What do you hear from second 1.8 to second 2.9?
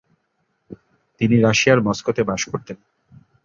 মস্কোতে বাস করতেন।